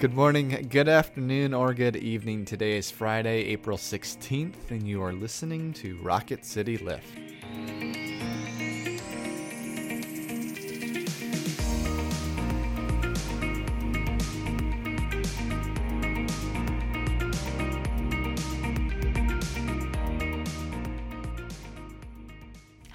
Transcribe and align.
Good 0.00 0.14
morning, 0.14 0.66
good 0.70 0.88
afternoon, 0.88 1.52
or 1.52 1.74
good 1.74 1.94
evening. 1.94 2.46
Today 2.46 2.78
is 2.78 2.90
Friday, 2.90 3.44
April 3.48 3.76
16th, 3.76 4.70
and 4.70 4.88
you 4.88 5.02
are 5.02 5.12
listening 5.12 5.74
to 5.74 5.98
Rocket 5.98 6.46
City 6.46 6.78
Lift. 6.78 7.29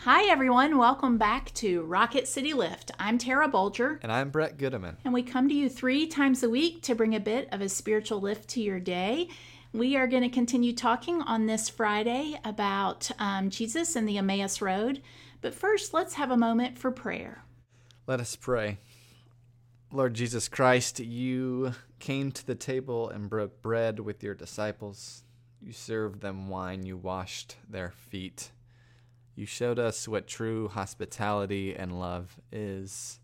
Hi, 0.05 0.29
everyone. 0.29 0.77
Welcome 0.77 1.17
back 1.17 1.51
to 1.55 1.81
Rocket 1.81 2.27
City 2.27 2.53
Lift. 2.53 2.91
I'm 2.99 3.17
Tara 3.17 3.49
Bolger, 3.49 3.97
And 4.03 4.11
I'm 4.11 4.29
Brett 4.29 4.55
Goodeman. 4.55 4.97
and 5.03 5.11
we 5.15 5.23
come 5.23 5.49
to 5.49 5.55
you 5.55 5.67
three 5.67 6.05
times 6.05 6.43
a 6.43 6.49
week 6.49 6.83
to 6.83 6.93
bring 6.93 7.15
a 7.15 7.19
bit 7.19 7.49
of 7.51 7.59
a 7.59 7.67
spiritual 7.67 8.21
lift 8.21 8.47
to 8.49 8.61
your 8.61 8.79
day. 8.79 9.29
We 9.73 9.97
are 9.97 10.05
going 10.05 10.21
to 10.21 10.29
continue 10.29 10.75
talking 10.75 11.23
on 11.23 11.47
this 11.47 11.69
Friday 11.69 12.39
about 12.45 13.09
um, 13.17 13.49
Jesus 13.49 13.95
and 13.95 14.07
the 14.07 14.19
Emmaus 14.19 14.61
Road. 14.61 15.01
But 15.41 15.55
first, 15.55 15.91
let's 15.91 16.13
have 16.13 16.29
a 16.29 16.37
moment 16.37 16.77
for 16.77 16.91
prayer. 16.91 17.43
Let 18.05 18.19
us 18.19 18.35
pray. 18.35 18.77
Lord 19.91 20.13
Jesus 20.13 20.47
Christ, 20.47 20.99
you 20.99 21.73
came 21.97 22.31
to 22.31 22.45
the 22.45 22.53
table 22.53 23.09
and 23.09 23.27
broke 23.27 23.63
bread 23.63 23.99
with 23.99 24.21
your 24.21 24.35
disciples. 24.35 25.23
You 25.59 25.71
served 25.71 26.21
them 26.21 26.47
wine, 26.47 26.85
you 26.85 26.95
washed 26.95 27.55
their 27.67 27.89
feet. 27.89 28.51
You 29.35 29.45
showed 29.45 29.79
us 29.79 30.07
what 30.07 30.27
true 30.27 30.69
hospitality 30.69 31.75
and 31.75 31.99
love 31.99 32.39
is, 32.51 33.19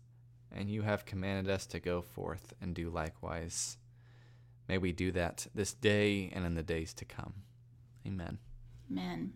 and 0.50 0.68
you 0.68 0.82
have 0.82 1.06
commanded 1.06 1.50
us 1.50 1.64
to 1.66 1.80
go 1.80 2.02
forth 2.02 2.52
and 2.60 2.74
do 2.74 2.90
likewise. 2.90 3.78
May 4.68 4.76
we 4.76 4.92
do 4.92 5.10
that 5.12 5.46
this 5.54 5.72
day 5.72 6.30
and 6.34 6.44
in 6.44 6.54
the 6.54 6.62
days 6.62 6.92
to 6.94 7.06
come. 7.06 7.32
Amen. 8.06 8.38
Amen. 8.90 9.32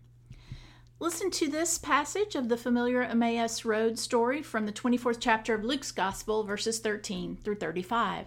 Listen 0.98 1.30
to 1.30 1.48
this 1.48 1.78
passage 1.78 2.34
of 2.34 2.48
the 2.48 2.56
familiar 2.56 3.02
Emmaus 3.02 3.64
Road 3.64 3.98
story 3.98 4.42
from 4.42 4.66
the 4.66 4.72
24th 4.72 5.18
chapter 5.20 5.54
of 5.54 5.64
Luke's 5.64 5.92
Gospel, 5.92 6.44
verses 6.44 6.78
13 6.78 7.38
through 7.42 7.56
35. 7.56 8.26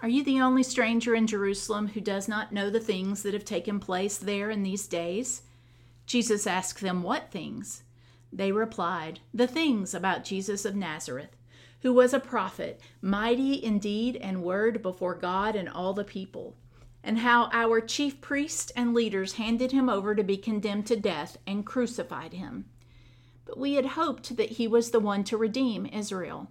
Are 0.00 0.08
you 0.08 0.22
the 0.22 0.40
only 0.40 0.62
stranger 0.62 1.14
in 1.14 1.26
Jerusalem 1.26 1.88
who 1.88 2.00
does 2.00 2.28
not 2.28 2.52
know 2.52 2.70
the 2.70 2.80
things 2.80 3.22
that 3.22 3.34
have 3.34 3.44
taken 3.44 3.80
place 3.80 4.16
there 4.16 4.50
in 4.50 4.62
these 4.62 4.86
days? 4.86 5.42
Jesus 6.06 6.46
asked 6.46 6.80
them, 6.80 7.02
What 7.02 7.30
things? 7.30 7.82
They 8.32 8.52
replied, 8.52 9.20
The 9.34 9.46
things 9.46 9.94
about 9.94 10.24
Jesus 10.24 10.64
of 10.64 10.76
Nazareth, 10.76 11.36
who 11.82 11.92
was 11.92 12.14
a 12.14 12.20
prophet, 12.20 12.80
mighty 13.02 13.54
in 13.54 13.78
deed 13.78 14.16
and 14.16 14.42
word 14.42 14.82
before 14.82 15.14
God 15.14 15.56
and 15.56 15.68
all 15.68 15.94
the 15.94 16.04
people 16.04 16.56
and 17.02 17.18
how 17.18 17.48
our 17.52 17.80
chief 17.80 18.20
priests 18.20 18.70
and 18.76 18.92
leaders 18.92 19.34
handed 19.34 19.72
him 19.72 19.88
over 19.88 20.14
to 20.14 20.22
be 20.22 20.36
condemned 20.36 20.86
to 20.86 20.96
death 20.96 21.38
and 21.46 21.64
crucified 21.64 22.32
him. 22.32 22.66
But 23.44 23.58
we 23.58 23.74
had 23.74 23.86
hoped 23.86 24.36
that 24.36 24.52
he 24.52 24.68
was 24.68 24.90
the 24.90 25.00
one 25.00 25.24
to 25.24 25.36
redeem 25.36 25.86
Israel. 25.86 26.50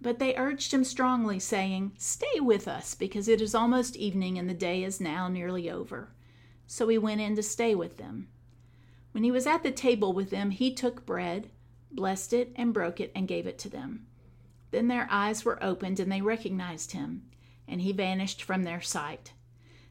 But 0.00 0.18
they 0.18 0.36
urged 0.36 0.72
him 0.72 0.84
strongly, 0.84 1.38
saying, 1.38 1.92
Stay 1.98 2.40
with 2.40 2.68
us, 2.68 2.94
because 2.94 3.28
it 3.28 3.40
is 3.40 3.54
almost 3.54 3.96
evening 3.96 4.38
and 4.38 4.48
the 4.48 4.54
day 4.54 4.84
is 4.84 5.00
now 5.00 5.28
nearly 5.28 5.68
over. 5.68 6.10
So 6.66 6.88
he 6.88 6.98
went 6.98 7.20
in 7.20 7.34
to 7.36 7.42
stay 7.42 7.74
with 7.74 7.96
them. 7.96 8.28
When 9.12 9.24
he 9.24 9.30
was 9.30 9.46
at 9.46 9.62
the 9.62 9.72
table 9.72 10.12
with 10.12 10.30
them, 10.30 10.50
he 10.50 10.72
took 10.72 11.04
bread, 11.04 11.50
blessed 11.90 12.32
it, 12.32 12.52
and 12.54 12.74
broke 12.74 13.00
it, 13.00 13.10
and 13.14 13.26
gave 13.26 13.46
it 13.46 13.58
to 13.60 13.68
them. 13.68 14.06
Then 14.70 14.88
their 14.88 15.08
eyes 15.10 15.44
were 15.44 15.62
opened, 15.62 15.98
and 15.98 16.12
they 16.12 16.20
recognized 16.20 16.92
him, 16.92 17.22
and 17.66 17.80
he 17.80 17.92
vanished 17.92 18.42
from 18.42 18.62
their 18.62 18.80
sight. 18.80 19.32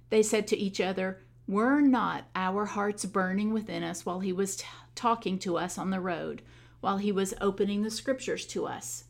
They 0.09 0.24
said 0.24 0.47
to 0.47 0.57
each 0.57 0.79
other, 0.79 1.19
were 1.47 1.79
not 1.79 2.25
our 2.35 2.66
hearts 2.66 3.06
burning 3.06 3.53
within 3.53 3.81
us 3.81 4.06
while 4.06 4.19
he 4.19 4.34
was 4.34 4.57
t- 4.57 4.66
talking 4.95 5.39
to 5.39 5.57
us 5.57 5.78
on 5.78 5.89
the 5.89 6.01
road, 6.01 6.41
while 6.81 6.97
he 6.97 7.12
was 7.12 7.34
opening 7.39 7.81
the 7.81 7.91
scriptures 7.91 8.45
to 8.47 8.66
us? 8.66 9.06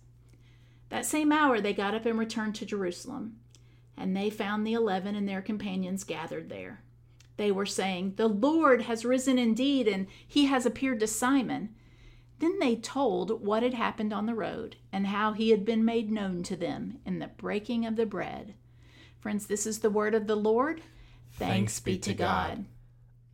That 0.90 1.06
same 1.06 1.32
hour 1.32 1.60
they 1.60 1.74
got 1.74 1.94
up 1.94 2.06
and 2.06 2.18
returned 2.18 2.56
to 2.56 2.66
Jerusalem, 2.66 3.38
and 3.98 4.16
they 4.16 4.30
found 4.30 4.66
the 4.66 4.74
eleven 4.74 5.16
and 5.16 5.28
their 5.28 5.42
companions 5.42 6.04
gathered 6.04 6.50
there. 6.50 6.84
They 7.38 7.52
were 7.52 7.66
saying, 7.66 8.14
The 8.16 8.28
Lord 8.28 8.84
has 8.84 9.06
risen 9.06 9.38
indeed, 9.38 9.88
and 9.88 10.08
he 10.28 10.46
has 10.46 10.66
appeared 10.66 11.00
to 11.02 11.08
Simon. 11.08 11.76
Then 12.40 12.60
they 12.60 12.76
told 12.76 13.46
what 13.46 13.64
had 13.64 13.74
happened 13.74 14.14
on 14.14 14.26
the 14.26 14.36
road, 14.36 14.78
and 14.92 15.08
how 15.08 15.34
he 15.34 15.50
had 15.50 15.66
been 15.66 15.86
made 15.86 16.12
known 16.12 16.44
to 16.44 16.56
them 16.56 17.00
in 17.06 17.20
the 17.20 17.28
breaking 17.28 17.86
of 17.86 17.96
the 17.96 18.06
bread. 18.06 18.56
Friends, 19.20 19.48
this 19.48 19.66
is 19.66 19.80
the 19.80 19.90
word 19.90 20.16
of 20.16 20.28
the 20.28 20.36
Lord. 20.36 20.82
Thanks, 21.34 21.80
be 21.80 21.98
to 22.00 22.14
God. 22.14 22.66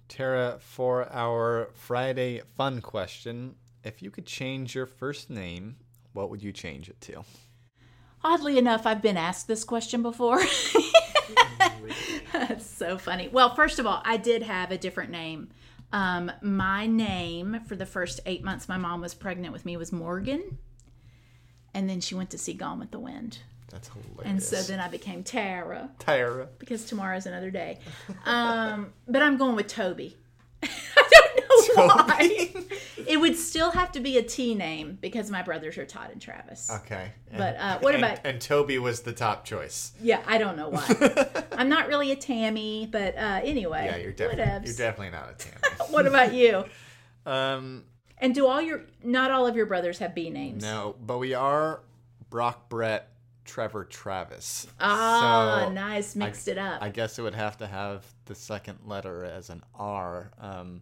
Tara, 0.08 0.58
for 0.60 1.12
our 1.12 1.70
Friday 1.74 2.42
fun 2.56 2.82
question, 2.82 3.56
if 3.84 4.02
you 4.02 4.12
could 4.12 4.26
change 4.26 4.76
your 4.76 4.86
first 4.86 5.30
name, 5.30 5.78
what 6.14 6.30
would 6.30 6.42
you 6.42 6.52
change 6.52 6.90
it 6.90 7.00
to? 7.02 7.24
Oddly 8.24 8.58
enough, 8.58 8.86
I've 8.86 9.02
been 9.02 9.18
asked 9.18 9.48
this 9.48 9.64
question 9.64 10.02
before. 10.02 10.40
That's 12.32 12.66
so 12.66 12.98
funny. 12.98 13.28
Well, 13.28 13.54
first 13.54 13.80
of 13.80 13.86
all, 13.86 14.02
I 14.06 14.18
did 14.18 14.44
have 14.44 14.72
a 14.72 14.78
different 14.78 15.12
name. 15.12 15.50
Um, 15.92 16.32
my 16.42 16.88
name 16.88 17.60
for 17.68 17.76
the 17.76 17.86
first 17.86 18.20
eight 18.26 18.44
months 18.44 18.68
my 18.68 18.78
mom 18.78 19.02
was 19.02 19.14
pregnant 19.14 19.54
with 19.54 19.66
me 19.66 19.78
was 19.78 19.92
Morgan. 19.92 20.58
And 21.74 21.90
then 21.90 22.02
she 22.02 22.16
went 22.16 22.30
to 22.32 22.38
see 22.38 22.54
Gone 22.54 22.80
with 22.80 22.92
the 22.92 23.00
Wind. 23.00 23.40
That's 23.70 23.90
hilarious. 23.90 24.22
And 24.26 24.44
so 24.44 24.62
then 24.72 24.80
I 24.80 24.88
became 24.88 25.24
Tara 25.24 25.90
Tara. 26.00 26.48
because 26.60 26.86
tomorrow's 26.86 27.26
another 27.26 27.50
day. 27.52 27.80
Um, 28.26 28.94
but 29.08 29.22
I'm 29.22 29.38
going 29.38 29.56
with 29.56 29.68
Toby. 29.68 30.16
I 31.78 32.28
don't 32.28 32.56
know 32.56 32.62
why. 32.66 32.66
It 33.08 33.18
would 33.20 33.36
still 33.36 33.72
have 33.72 33.92
to 33.94 34.00
be 34.00 34.18
a 34.18 34.24
T 34.24 34.56
name 34.56 34.98
because 35.02 35.30
my 35.30 35.42
brothers 35.42 35.78
are 35.78 35.86
Todd 35.86 36.10
and 36.12 36.22
Travis. 36.22 36.70
Okay. 36.72 37.12
But, 37.36 37.56
uh, 37.58 37.80
what 37.80 37.96
and- 37.96 38.04
about- 38.04 38.20
And 38.26 38.40
Toby 38.40 38.80
was 38.80 39.02
the 39.02 39.14
top 39.14 39.46
choice. 39.46 39.92
Yeah, 40.02 40.22
I 40.26 40.38
don't 40.38 40.56
know 40.56 40.70
why. 40.70 41.44
I'm 41.52 41.70
not 41.70 41.88
really 41.88 42.12
a 42.12 42.16
Tammy, 42.16 42.88
but 42.92 43.16
uh, 43.18 43.42
anyway. 43.44 43.86
Yeah, 43.86 43.98
you're 43.98 44.12
definitely 44.14 44.68
you're 44.70 44.78
definitely 44.78 45.12
not 45.12 45.30
a 45.32 45.34
Tammy. 45.34 45.58
What 45.90 46.08
about 46.08 46.34
you? 46.34 46.64
um, 47.26 47.84
And 48.18 48.34
do 48.34 48.48
all 48.48 48.62
your 48.62 48.84
not 49.04 49.32
all 49.32 49.46
of 49.48 49.56
your 49.56 49.66
brothers 49.66 50.00
have 50.00 50.16
B 50.16 50.30
names? 50.30 50.64
no, 50.64 50.96
but 51.06 51.18
we 51.20 51.34
are 51.34 51.82
Brock, 52.30 52.70
Brett, 52.70 53.10
Trevor, 53.46 53.84
Travis. 53.86 54.66
Ah, 54.80 55.66
So 55.68 55.72
nice. 55.74 56.16
Mixed 56.16 56.48
it 56.48 56.58
up. 56.58 56.82
I 56.82 56.90
guess 56.90 57.20
it 57.20 57.22
would 57.22 57.36
have 57.36 57.58
to 57.58 57.68
have 57.68 58.06
the 58.26 58.34
second 58.36 58.80
letter 58.86 59.26
as 59.26 59.50
an 59.50 59.62
R. 59.76 60.32
Um, 60.40 60.82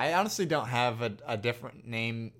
I 0.00 0.14
honestly 0.14 0.46
don't 0.46 0.68
have 0.68 1.02
a, 1.02 1.12
a 1.26 1.36
different 1.36 1.86
name 1.86 2.32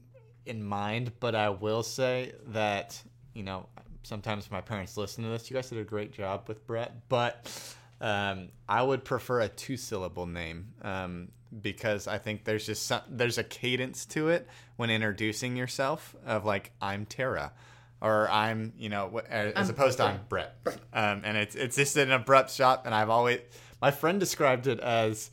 in 0.47 0.65
mind, 0.65 1.13
but 1.21 1.35
I 1.35 1.51
will 1.51 1.83
say 1.83 2.33
that, 2.47 2.99
you 3.35 3.43
know, 3.43 3.67
sometimes 4.03 4.51
my 4.51 4.63
parents 4.63 4.97
listen 4.97 5.25
to 5.25 5.29
this. 5.29 5.51
You 5.51 5.57
guys 5.57 5.69
did 5.69 5.77
a 5.77 5.85
great 5.85 6.11
job 6.11 6.45
with 6.49 6.67
Brett, 6.67 7.07
but 7.11 7.53
um, 8.01 8.49
I 8.67 8.83
would 8.83 9.05
prefer 9.05 9.43
a 9.43 9.49
two 9.49 9.77
syllable 9.77 10.25
name 10.25 10.73
um, 10.81 11.29
because 11.61 12.09
I 12.09 12.17
think 12.17 12.45
there's 12.45 12.65
just 12.65 12.87
some, 12.87 13.03
there's 13.11 13.37
a 13.37 13.45
cadence 13.45 14.07
to 14.07 14.31
it 14.31 14.49
when 14.77 14.89
introducing 14.89 15.55
yourself 15.55 16.17
of 16.25 16.47
like, 16.47 16.73
I'm 16.81 17.05
Tara. 17.05 17.53
Or 18.01 18.31
I'm, 18.31 18.73
you 18.79 18.89
know, 18.89 19.21
as 19.29 19.53
I'm 19.55 19.69
opposed 19.69 19.99
to 19.99 20.05
I'm 20.05 20.21
Brett. 20.31 20.65
Brett. 20.65 20.81
Um, 20.95 21.21
and 21.25 21.37
it's 21.37 21.55
it's 21.55 21.77
just 21.77 21.99
an 21.99 22.11
abrupt 22.11 22.51
shot, 22.51 22.87
and 22.87 22.95
I've 22.95 23.11
always 23.11 23.41
my 23.83 23.91
friend 23.91 24.19
described 24.19 24.67
it 24.67 24.81
as 24.81 25.31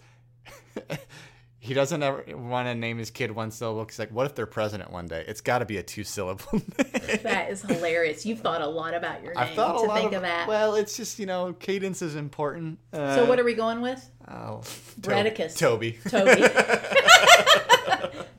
he 1.67 1.73
doesn't 1.73 2.01
ever 2.01 2.23
want 2.29 2.67
to 2.67 2.75
name 2.75 2.97
his 2.97 3.11
kid 3.11 3.29
one 3.31 3.51
syllable. 3.51 3.83
He's 3.83 3.99
like, 3.99 4.09
what 4.09 4.25
if 4.25 4.35
they're 4.35 4.45
president 4.45 4.89
one 4.89 5.05
day? 5.05 5.25
It's 5.27 5.41
got 5.41 5.59
to 5.59 5.65
be 5.65 5.77
a 5.77 5.83
two 5.83 6.05
syllable 6.05 6.45
name. 6.53 7.19
That 7.23 7.49
is 7.51 7.61
hilarious. 7.61 8.25
You've 8.25 8.39
thought 8.39 8.61
a 8.61 8.67
lot 8.67 8.93
about 8.93 9.21
your 9.21 9.33
name 9.33 9.43
I've 9.43 9.53
thought 9.53 9.75
a 9.75 9.79
to 9.79 9.85
lot 9.87 9.99
think 9.99 10.13
of, 10.13 10.21
that. 10.21 10.47
Well, 10.47 10.75
it's 10.75 10.95
just 10.95 11.19
you 11.19 11.25
know, 11.25 11.51
cadence 11.53 12.01
is 12.01 12.15
important. 12.15 12.79
Uh, 12.93 13.15
so 13.15 13.25
what 13.25 13.37
are 13.37 13.43
we 13.43 13.53
going 13.53 13.81
with? 13.81 14.09
oh, 14.29 14.61
Bradicus. 14.99 15.55
Toby. 15.55 15.99
Toby. 16.07 16.43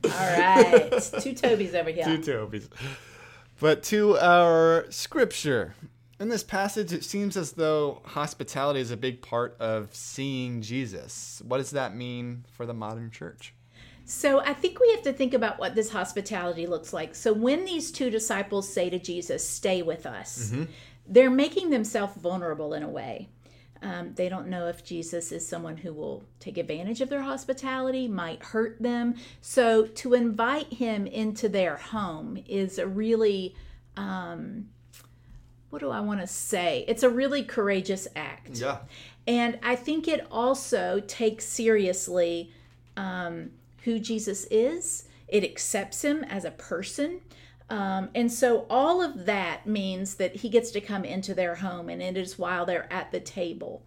All 0.04 0.10
right. 0.10 0.90
Two 1.20 1.34
Tobys 1.34 1.74
over 1.74 1.90
here. 1.90 2.04
Two 2.04 2.18
Tobys. 2.18 2.68
But 3.60 3.82
to 3.84 4.16
our 4.18 4.86
scripture. 4.88 5.74
In 6.20 6.28
this 6.28 6.42
passage, 6.42 6.92
it 6.92 7.04
seems 7.04 7.36
as 7.36 7.52
though 7.52 8.02
hospitality 8.04 8.80
is 8.80 8.90
a 8.90 8.96
big 8.96 9.22
part 9.22 9.56
of 9.60 9.94
seeing 9.94 10.62
Jesus. 10.62 11.40
What 11.46 11.58
does 11.58 11.70
that 11.70 11.94
mean 11.94 12.44
for 12.50 12.66
the 12.66 12.74
modern 12.74 13.10
church? 13.10 13.54
So 14.04 14.40
I 14.40 14.52
think 14.54 14.80
we 14.80 14.90
have 14.90 15.02
to 15.02 15.12
think 15.12 15.32
about 15.34 15.60
what 15.60 15.74
this 15.74 15.90
hospitality 15.90 16.66
looks 16.66 16.92
like. 16.92 17.14
So 17.14 17.32
when 17.32 17.64
these 17.64 17.92
two 17.92 18.10
disciples 18.10 18.72
say 18.72 18.90
to 18.90 18.98
Jesus, 18.98 19.48
"Stay 19.48 19.82
with 19.82 20.06
us," 20.06 20.50
they're 21.06 21.30
making 21.30 21.70
themselves 21.70 22.16
vulnerable 22.16 22.74
in 22.74 22.82
a 22.82 22.88
way. 22.88 23.28
Um, 23.80 24.14
they 24.14 24.28
don't 24.28 24.48
know 24.48 24.66
if 24.66 24.82
Jesus 24.82 25.30
is 25.30 25.46
someone 25.46 25.76
who 25.76 25.92
will 25.92 26.24
take 26.40 26.58
advantage 26.58 27.00
of 27.00 27.10
their 27.10 27.22
hospitality, 27.22 28.08
might 28.08 28.42
hurt 28.42 28.82
them. 28.82 29.14
So 29.40 29.86
to 29.86 30.14
invite 30.14 30.72
him 30.72 31.06
into 31.06 31.48
their 31.48 31.76
home 31.76 32.42
is 32.48 32.78
a 32.78 32.88
really, 32.88 33.54
um, 33.96 34.70
what 35.70 35.80
do 35.80 35.90
I 35.90 36.00
want 36.00 36.20
to 36.20 36.26
say? 36.26 36.84
It's 36.88 37.02
a 37.02 37.10
really 37.10 37.42
courageous 37.42 38.08
act. 38.16 38.58
Yeah. 38.58 38.78
And 39.26 39.58
I 39.62 39.76
think 39.76 40.08
it 40.08 40.26
also 40.30 41.00
takes 41.00 41.44
seriously 41.44 42.52
um, 42.96 43.50
who 43.84 43.98
Jesus 43.98 44.46
is, 44.50 45.04
it 45.28 45.44
accepts 45.44 46.02
him 46.02 46.24
as 46.24 46.44
a 46.44 46.50
person. 46.50 47.20
Um, 47.70 48.08
and 48.14 48.32
so 48.32 48.66
all 48.70 49.02
of 49.02 49.26
that 49.26 49.66
means 49.66 50.14
that 50.14 50.36
he 50.36 50.48
gets 50.48 50.70
to 50.70 50.80
come 50.80 51.04
into 51.04 51.34
their 51.34 51.56
home, 51.56 51.90
and 51.90 52.00
it 52.00 52.16
is 52.16 52.38
while 52.38 52.64
they're 52.64 52.90
at 52.90 53.12
the 53.12 53.20
table 53.20 53.82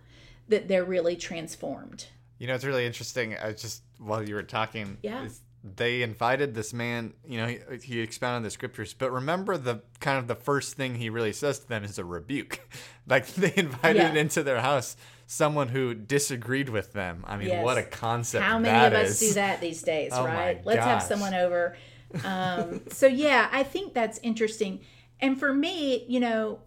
that 0.50 0.68
they're 0.68 0.86
really 0.86 1.16
transformed. 1.16 2.06
You 2.38 2.48
know, 2.48 2.54
it's 2.54 2.66
really 2.66 2.86
interesting. 2.86 3.36
I 3.38 3.54
just 3.54 3.82
while 3.98 4.28
you 4.28 4.36
were 4.36 4.44
talking, 4.44 4.98
Yeah. 5.02 5.28
Is 5.64 5.72
they 5.76 6.02
invited 6.02 6.54
this 6.54 6.74
man. 6.74 7.14
You 7.26 7.38
know, 7.40 7.48
he, 7.48 7.60
he 7.84 8.00
expounded 8.00 8.46
the 8.48 8.52
scriptures, 8.52 8.94
but 8.94 9.12
remember 9.12 9.58
the 9.58 9.82
kind 10.00 10.18
of 10.18 10.28
the 10.28 10.36
first 10.36 10.76
thing 10.76 10.96
he 10.96 11.10
really 11.10 11.34
says 11.34 11.60
to 11.60 11.68
them 11.70 11.84
is 11.84 11.98
a 12.00 12.06
rebuke. 12.06 12.60
like 13.08 13.28
they 13.28 13.54
invited 13.58 13.98
Yeah. 14.02 14.14
into 14.14 14.44
their 14.44 14.62
house 14.62 14.96
someone 15.28 15.70
who 15.70 15.94
disagreed 15.94 16.68
with 16.70 16.92
them. 16.94 17.24
I 17.28 17.38
mean, 17.38 17.48
Yes. 17.48 17.64
what 17.64 17.78
a 17.78 17.84
concept! 17.84 18.44
How 18.44 18.60
many 18.60 18.86
of 18.88 18.94
us 18.94 19.20
do 19.20 19.34
that 19.34 19.62
these 19.62 19.82
days, 19.82 20.12
Oh 20.16 20.26
right? 20.26 20.60
Let's 20.66 20.84
have 20.84 21.04
someone 21.04 21.34
over. 21.34 21.78
Um, 22.26 22.82
so 22.90 23.08
yeah, 23.08 23.48
I 23.52 23.64
think 23.64 23.94
that's 23.94 24.20
interesting. 24.24 24.82
And 25.22 25.40
for 25.40 25.54
me, 25.54 26.04
you 26.10 26.20
know, 26.20 26.60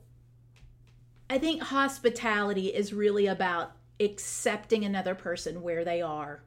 I 1.29 1.39
think 1.39 1.63
hospitality 1.63 2.69
is 2.69 2.93
really 2.95 3.27
about 3.27 3.73
accepting 4.01 4.85
another 4.85 5.15
person 5.15 5.63
where 5.63 5.85
they 5.85 6.01
are 6.03 6.43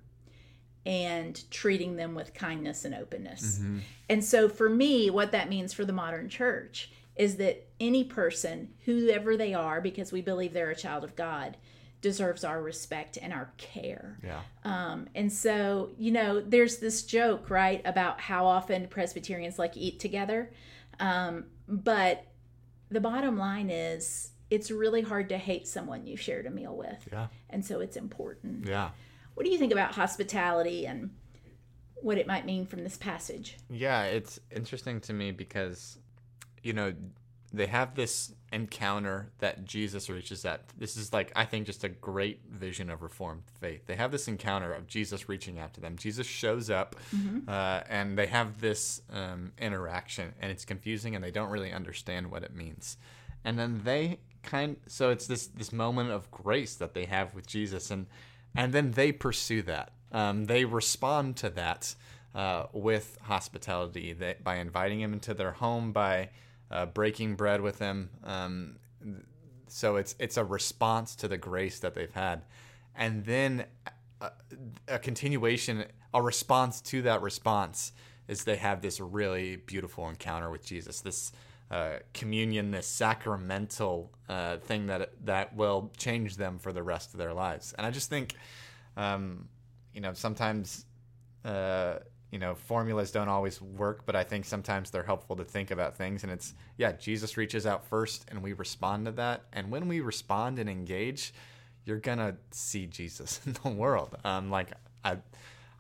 and 0.88 1.44
treating 1.52 1.98
them 1.98 2.16
with 2.16 2.34
kindness 2.34 2.86
and 2.86 2.96
openness. 2.96 3.60
Mm-hmm. 3.60 3.80
And 4.08 4.24
so 4.24 4.48
for 4.48 4.70
me, 4.70 5.10
what 5.10 5.34
that 5.34 5.50
means 5.50 5.74
for 5.74 5.84
the 5.84 5.92
modern 5.92 6.30
church 6.30 6.90
is 7.18 7.36
that 7.36 7.68
any 7.82 8.06
person, 8.06 8.70
whoever 8.86 9.36
they 9.36 9.54
are, 9.54 9.82
because 9.82 10.14
we 10.14 10.22
believe 10.22 10.54
they're 10.54 10.70
a 10.70 10.76
child 10.76 11.04
of 11.04 11.14
God, 11.18 11.58
deserves 12.00 12.46
our 12.46 12.62
respect 12.62 13.18
and 13.22 13.34
our 13.34 13.52
care. 13.58 14.18
Yeah. 14.24 14.40
Um, 14.64 15.10
and 15.14 15.34
so, 15.34 15.90
you 15.98 16.12
know, 16.12 16.40
there's 16.40 16.78
this 16.78 17.04
joke, 17.04 17.50
right, 17.50 17.82
about 17.84 18.22
how 18.22 18.46
often 18.46 18.88
Presbyterians 18.88 19.60
like 19.60 19.76
eat 19.76 20.00
together. 20.00 20.54
Um, 21.02 21.48
but 21.68 22.28
the 22.90 23.02
bottom 23.02 23.38
line 23.38 23.70
is, 23.70 24.32
it's 24.50 24.72
really 24.72 25.02
hard 25.02 25.28
to 25.30 25.38
hate 25.38 25.68
someone 25.68 26.08
you 26.08 26.16
shared 26.16 26.46
a 26.46 26.50
meal 26.50 26.78
with. 26.78 27.10
Yeah. 27.12 27.28
And 27.50 27.66
so 27.66 27.82
it's 27.82 27.98
important. 27.98 28.68
Yeah. 28.68 28.92
What 29.38 29.46
do 29.46 29.52
you 29.52 29.60
think 29.60 29.72
about 29.72 29.94
hospitality 29.94 30.88
and 30.88 31.12
what 32.02 32.18
it 32.18 32.26
might 32.26 32.44
mean 32.44 32.66
from 32.66 32.84
this 32.84 32.98
passage? 32.98 33.56
Yeah, 33.70 34.06
it's 34.06 34.40
interesting 34.50 35.00
to 35.02 35.14
me 35.14 35.30
because, 35.30 36.00
you 36.64 36.74
know, 36.74 36.96
they 37.54 37.68
have 37.68 37.94
this 37.94 38.34
encounter 38.52 39.30
that 39.38 39.64
Jesus 39.64 40.10
reaches 40.10 40.44
out. 40.44 40.62
This 40.76 40.98
is 40.98 41.14
like, 41.14 41.32
I 41.36 41.46
think, 41.46 41.68
just 41.68 41.84
a 41.84 41.90
great 41.90 42.48
vision 42.50 42.90
of 42.90 43.04
Reformed 43.04 43.44
faith. 43.62 43.86
They 43.86 43.96
have 43.96 44.12
this 44.12 44.28
encounter 44.28 44.74
of 44.74 44.88
Jesus 44.88 45.30
reaching 45.30 45.60
out 45.60 45.76
to 45.76 45.82
them. 45.82 45.98
Jesus 45.98 46.26
shows 46.26 46.72
up 46.72 46.96
uh, 47.48 47.82
and 47.88 48.18
they 48.18 48.26
have 48.26 48.60
this 48.60 49.04
um, 49.14 49.52
interaction, 49.60 50.34
and 50.42 50.52
it's 50.52 50.66
confusing 50.66 51.14
and 51.14 51.24
they 51.24 51.30
don't 51.30 51.52
really 51.52 51.72
understand 51.72 52.32
what 52.32 52.42
it 52.42 52.56
means. 52.56 52.98
And 53.46 53.60
then 53.60 53.82
they 53.84 54.18
kind 54.42 54.78
so 54.88 55.12
it's 55.12 55.28
this 55.28 55.46
this 55.48 55.72
moment 55.72 56.10
of 56.10 56.32
grace 56.32 56.76
that 56.76 56.96
they 56.96 57.06
have 57.06 57.36
with 57.36 57.46
Jesus 57.46 57.92
and 57.92 58.08
and 58.56 58.74
then 58.74 58.92
they 58.92 59.12
pursue 59.12 59.62
that. 59.64 59.92
Um, 60.12 60.46
they 60.46 60.66
respond 60.66 61.38
to 61.38 61.50
that 61.52 61.96
uh, 62.34 62.68
with 62.72 63.18
hospitality 63.24 64.14
they, 64.14 64.36
by 64.44 64.58
inviting 64.58 65.02
him 65.02 65.14
into 65.14 65.34
their 65.34 65.52
home, 65.52 65.92
by 65.92 66.30
uh, 66.72 66.86
breaking 66.86 67.36
bread 67.36 67.62
with 67.62 67.80
him. 67.80 68.10
Um, 68.24 68.78
so 69.68 69.98
it's 69.98 70.16
it's 70.20 70.38
a 70.38 70.44
response 70.44 71.16
to 71.18 71.28
the 71.28 71.38
grace 71.38 71.80
that 71.80 71.94
they've 71.94 72.14
had, 72.14 72.44
and 72.96 73.26
then 73.26 73.66
a, 74.22 74.32
a 74.88 75.00
continuation, 75.00 75.86
a 76.14 76.22
response 76.22 76.82
to 76.82 77.02
that 77.04 77.22
response 77.22 77.92
is 78.28 78.44
they 78.44 78.56
have 78.58 78.82
this 78.82 79.00
really 79.00 79.56
beautiful 79.56 80.08
encounter 80.10 80.50
with 80.50 80.66
Jesus. 80.66 81.02
This 81.02 81.32
uh, 81.70 81.98
communion, 82.14 82.72
this 82.72 82.88
sacramental 82.88 84.12
uh, 84.30 84.58
thing 84.58 84.88
that 84.88 85.12
that 85.26 85.56
will 85.56 85.92
change 85.98 86.38
them 86.38 86.60
for 86.60 86.72
the 86.72 86.84
rest 86.84 87.14
of 87.14 87.18
their 87.18 87.34
lives. 87.34 87.74
And 87.78 87.86
I 87.86 87.92
just 87.92 88.10
think, 88.10 88.36
um, 88.96 89.50
you 89.94 90.02
know, 90.02 90.14
sometimes, 90.14 90.86
uh, 91.44 91.96
you 92.32 92.40
know, 92.40 92.56
formulas 92.56 93.12
don't 93.12 93.28
always 93.28 93.62
work, 93.62 94.06
but 94.06 94.16
I 94.16 94.24
think 94.24 94.46
sometimes 94.46 94.92
they're 94.92 95.04
helpful 95.04 95.36
to 95.36 95.44
think 95.44 95.72
about 95.72 95.98
things. 95.98 96.24
And 96.24 96.32
it's 96.32 96.54
yeah, 96.78 96.94
Jesus 96.94 97.36
reaches 97.36 97.66
out 97.66 97.86
first, 97.86 98.26
and 98.30 98.42
we 98.42 98.54
respond 98.54 99.06
to 99.06 99.12
that. 99.14 99.44
And 99.52 99.70
when 99.70 99.88
we 99.90 100.00
respond 100.00 100.60
and 100.60 100.70
engage, 100.70 101.34
you're 101.86 102.00
gonna 102.00 102.38
see 102.52 102.88
Jesus 102.88 103.42
in 103.46 103.56
the 103.62 103.70
world. 103.70 104.16
Um, 104.24 104.50
like 104.50 104.72
I. 105.04 105.18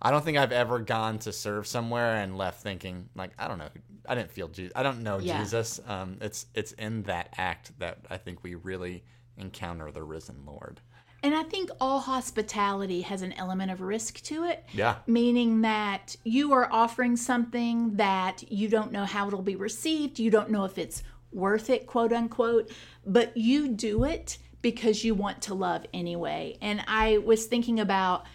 I 0.01 0.12
don't 0.12 0.24
think 0.24 0.38
I've 0.38 0.51
ever 0.51 0.80
gone 0.80 1.20
to 1.20 1.34
serve 1.34 1.66
somewhere 1.68 2.16
and 2.18 2.38
left 2.38 2.62
thinking 2.62 3.10
like 3.16 3.32
I 3.39 3.48
don't 3.48 3.58
know 3.58 3.70
I 4.08 4.16
didn't 4.16 4.32
feel 4.32 4.48
Jesus 4.48 4.74
I 4.75 4.84
don't 4.84 5.01
know 5.04 5.18
Yeah. 5.20 5.39
Jesus 5.39 5.80
um, 5.88 6.18
it's 6.22 6.46
it's 6.54 6.72
in 6.74 7.04
that 7.04 7.34
act 7.38 7.77
that 7.80 8.00
I 8.10 8.18
think 8.18 8.44
we 8.44 8.56
really 8.56 9.04
encounter 9.38 9.92
the 9.92 10.04
risen 10.04 10.44
Lord 10.46 10.82
And 11.24 11.34
I 11.36 11.44
think 11.44 11.70
all 11.82 12.00
hospitality 12.00 13.01
has 13.01 13.22
an 13.24 13.34
element 13.34 13.72
of 13.72 13.82
risk 13.82 14.22
to 14.24 14.44
it. 14.46 14.66
yeah 14.74 14.98
meaning 15.08 15.62
that 15.62 16.16
you 16.24 16.54
are 16.54 16.68
offering 16.72 17.16
something 17.18 17.96
that 17.98 18.44
you 18.51 18.68
don't 18.70 18.92
know 18.92 19.06
how 19.06 19.27
it'll 19.27 19.42
be 19.42 19.56
received, 19.56 20.20
you 20.20 20.30
don't 20.32 20.50
know 20.51 20.63
if 20.66 20.77
it's 20.77 21.01
worth 21.32 21.70
it, 21.70 21.86
quote 21.88 22.13
unquote, 22.13 22.72
but 23.06 23.36
you 23.36 23.68
do 23.68 24.04
it 24.06 24.38
because 24.62 25.04
you 25.04 25.13
want 25.13 25.42
to 25.42 25.54
love 25.54 25.86
anyway. 25.94 26.58
And 26.62 26.82
I 26.88 27.18
was 27.20 27.46
thinking 27.46 27.80
about, 27.80 28.25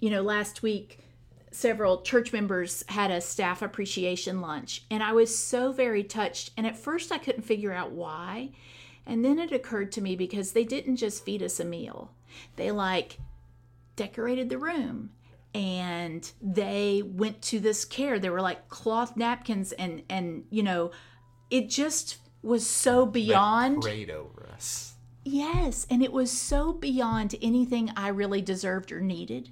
you 0.00 0.10
know, 0.10 0.22
last 0.22 0.62
week, 0.62 1.00
several 1.56 2.02
church 2.02 2.32
members 2.32 2.84
had 2.88 3.10
a 3.10 3.20
staff 3.20 3.62
appreciation 3.62 4.40
lunch, 4.40 4.84
and 4.90 5.02
I 5.02 5.12
was 5.12 5.36
so 5.36 5.72
very 5.72 6.04
touched. 6.04 6.50
And 6.56 6.66
at 6.66 6.76
first, 6.76 7.10
I 7.10 7.18
couldn't 7.18 7.42
figure 7.42 7.72
out 7.72 7.92
why. 7.92 8.50
And 9.06 9.24
then 9.24 9.38
it 9.38 9.52
occurred 9.52 9.92
to 9.92 10.00
me 10.00 10.16
because 10.16 10.52
they 10.52 10.64
didn't 10.64 10.96
just 10.96 11.24
feed 11.24 11.42
us 11.42 11.58
a 11.60 11.64
meal, 11.64 12.12
they 12.56 12.70
like 12.70 13.18
decorated 13.94 14.50
the 14.50 14.58
room 14.58 15.10
and 15.54 16.32
they 16.42 17.02
went 17.02 17.40
to 17.40 17.58
this 17.58 17.86
care 17.86 18.18
there 18.18 18.30
were 18.30 18.42
like 18.42 18.68
cloth 18.68 19.16
napkins 19.16 19.72
and 19.72 20.02
and 20.10 20.44
you 20.50 20.62
know 20.62 20.90
it 21.48 21.70
just 21.70 22.18
was 22.42 22.66
so 22.66 23.06
beyond 23.06 23.80
prayed 23.80 24.10
over 24.10 24.46
us 24.52 24.95
Yes, 25.26 25.88
and 25.90 26.04
it 26.04 26.12
was 26.12 26.30
so 26.30 26.72
beyond 26.72 27.34
anything 27.42 27.90
I 27.96 28.08
really 28.08 28.40
deserved 28.40 28.92
or 28.92 29.00
needed 29.00 29.50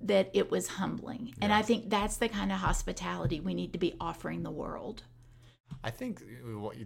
that 0.00 0.30
it 0.34 0.50
was 0.50 0.66
humbling. 0.66 1.32
And 1.40 1.52
I 1.52 1.62
think 1.62 1.88
that's 1.88 2.16
the 2.16 2.28
kind 2.28 2.50
of 2.50 2.58
hospitality 2.58 3.38
we 3.38 3.54
need 3.54 3.72
to 3.72 3.78
be 3.78 3.94
offering 4.00 4.42
the 4.42 4.50
world. 4.50 5.04
I 5.84 5.90
think 5.90 6.22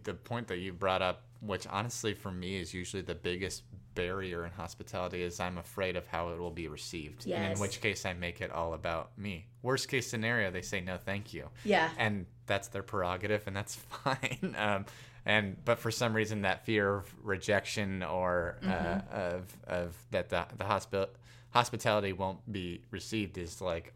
the 0.05 0.13
point 0.13 0.49
that 0.49 0.59
you 0.59 0.75
brought 0.75 1.01
up, 1.01 1.23
which 1.41 1.67
honestly 1.67 2.13
for 2.13 2.31
me 2.31 2.61
is 2.61 2.75
usually 2.75 3.03
the 3.03 3.15
biggest 3.15 3.63
barrier 3.95 4.45
in 4.45 4.53
hospitality, 4.53 5.23
is 5.23 5.41
I'm 5.41 5.57
afraid 5.57 5.97
of 5.97 6.07
how 6.07 6.29
it 6.29 6.39
will 6.39 6.51
be 6.51 6.69
received. 6.69 7.27
And 7.27 7.55
in 7.55 7.59
which 7.59 7.81
case 7.81 8.05
I 8.05 8.13
make 8.13 8.43
it 8.43 8.51
all 8.51 8.75
about 8.75 9.17
me. 9.17 9.47
Worst 9.63 9.89
case 9.89 10.07
scenario, 10.07 10.51
they 10.51 10.63
say 10.63 10.83
no, 10.83 10.99
thank 10.99 11.33
you. 11.33 11.49
Yeah. 11.65 11.89
And 11.97 12.27
that's 12.45 12.69
their 12.69 12.83
prerogative, 12.83 13.45
and 13.47 13.57
that's 13.57 13.75
fine. 14.05 14.55
Um, 14.59 14.85
and 15.27 15.57
but 15.65 15.81
for 15.81 15.91
some 15.91 16.15
reason, 16.15 16.43
that 16.43 16.65
fear 16.65 16.99
of 16.99 17.15
rejection 17.23 18.03
or 18.05 18.57
uh, 18.65 19.01
of 19.11 19.57
of 19.67 19.97
that 20.13 20.31
the 20.31 20.47
the 20.57 20.65
hospital 20.65 21.09
hospitality 21.51 22.13
won't 22.13 22.41
be 22.51 22.83
received 22.91 23.37
is 23.37 23.61
like 23.61 23.93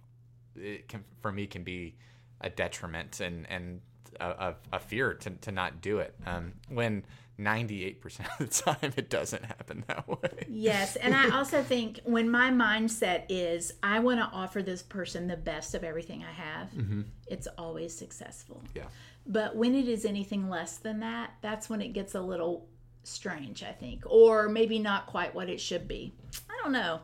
it 0.56 0.88
can 0.88 1.04
for 1.22 1.30
me 1.30 1.46
can 1.46 1.62
be 1.62 1.94
a 2.40 2.50
detriment 2.50 3.20
and 3.20 3.46
and 3.48 3.80
a, 4.18 4.28
a, 4.28 4.54
a 4.72 4.78
fear 4.80 5.14
to, 5.14 5.30
to 5.30 5.52
not 5.52 5.80
do 5.80 5.98
it. 5.98 6.14
Um, 6.26 6.54
when 6.68 7.04
98% 7.40 8.20
of 8.20 8.38
the 8.38 8.46
time 8.46 8.92
it 8.96 9.08
doesn't 9.10 9.44
happen 9.44 9.84
that 9.88 10.06
way 10.08 10.46
Yes, 10.48 10.96
and 10.96 11.14
I 11.14 11.30
also 11.30 11.62
think 11.72 12.00
when 12.04 12.30
my 12.30 12.50
mindset 12.50 13.24
is 13.28 13.72
I 13.82 14.00
want 14.00 14.20
to 14.20 14.26
offer 14.26 14.62
this 14.62 14.82
person 14.82 15.26
the 15.26 15.36
best 15.36 15.74
of 15.74 15.84
everything 15.84 16.24
I 16.24 16.32
have, 16.32 16.70
mm-hmm. 16.70 17.02
it's 17.26 17.48
always 17.58 17.96
successful. 17.96 18.62
yeah 18.74 18.84
But 19.26 19.56
when 19.56 19.74
it 19.74 19.88
is 19.88 20.04
anything 20.04 20.48
less 20.48 20.76
than 20.76 21.00
that, 21.00 21.34
that's 21.40 21.70
when 21.70 21.80
it 21.80 21.92
gets 21.92 22.14
a 22.14 22.20
little 22.20 22.68
strange, 23.02 23.62
I 23.62 23.72
think, 23.72 24.04
or 24.06 24.48
maybe 24.48 24.78
not 24.78 25.06
quite 25.06 25.34
what 25.34 25.48
it 25.48 25.60
should 25.60 25.88
be. 25.88 26.12
I 26.48 26.62
don't 26.62 26.72
know. 26.72 27.00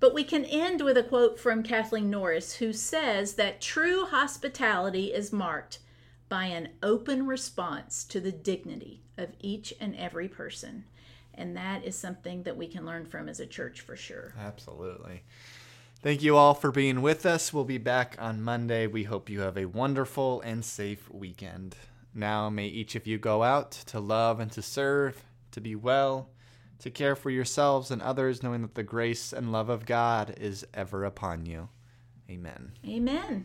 But 0.00 0.14
we 0.14 0.24
can 0.24 0.44
end 0.44 0.80
with 0.80 0.96
a 0.96 1.04
quote 1.04 1.38
from 1.38 1.62
Kathleen 1.62 2.10
Norris, 2.10 2.56
who 2.56 2.72
says 2.72 3.34
that 3.34 3.60
true 3.60 4.04
hospitality 4.06 5.12
is 5.12 5.32
marked 5.32 5.78
by 6.32 6.46
an 6.46 6.70
open 6.82 7.26
response 7.26 8.04
to 8.04 8.18
the 8.18 8.32
dignity 8.32 9.02
of 9.18 9.28
each 9.40 9.74
and 9.78 9.94
every 9.96 10.28
person. 10.28 10.82
And 11.34 11.54
that 11.58 11.84
is 11.84 11.94
something 11.94 12.44
that 12.44 12.56
we 12.56 12.68
can 12.68 12.86
learn 12.86 13.04
from 13.04 13.28
as 13.28 13.38
a 13.38 13.44
church 13.46 13.82
for 13.82 13.96
sure. 13.96 14.32
absolutely 14.38 15.24
thank 16.00 16.22
you 16.22 16.34
all 16.34 16.54
for 16.54 16.72
being 16.72 17.02
with 17.02 17.26
us 17.26 17.52
we'll 17.52 17.64
be 17.64 17.76
back 17.76 18.16
on 18.18 18.40
monday 18.40 18.86
we 18.86 19.02
hope 19.04 19.28
you 19.28 19.40
have 19.40 19.58
a 19.58 19.66
wonderful 19.66 20.40
and 20.40 20.64
safe 20.64 21.10
weekend 21.10 21.76
now 22.14 22.48
may 22.48 22.66
each 22.66 22.94
of 22.96 23.06
you 23.06 23.18
go 23.18 23.42
out 23.42 23.70
to 23.70 24.00
love 24.00 24.40
and 24.40 24.50
to 24.50 24.62
serve 24.62 25.22
to 25.50 25.60
be 25.60 25.76
well 25.76 26.30
to 26.78 26.90
care 26.90 27.14
for 27.14 27.28
yourselves 27.28 27.90
and 27.90 28.00
others 28.00 28.42
knowing 28.42 28.62
that 28.62 28.74
the 28.74 28.82
grace 28.82 29.34
and 29.34 29.52
love 29.52 29.68
of 29.68 29.84
god 29.84 30.34
is 30.40 30.66
ever 30.72 31.04
upon 31.04 31.44
you 31.44 31.68
amen 32.30 32.72
Amen. 32.88 33.44